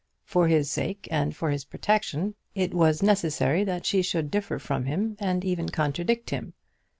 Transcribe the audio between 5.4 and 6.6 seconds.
even contradict him.